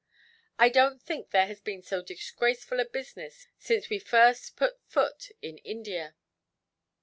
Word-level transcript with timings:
I 0.57 0.69
don't 0.69 0.99
think 0.99 1.29
there 1.29 1.45
has 1.45 1.61
been 1.61 1.83
so 1.83 2.01
disgraceful 2.01 2.79
a 2.79 2.85
business 2.85 3.45
since 3.59 3.87
we 3.87 3.99
first 3.99 4.55
put 4.55 4.81
foot 4.87 5.29
in 5.43 5.59
India. 5.59 6.15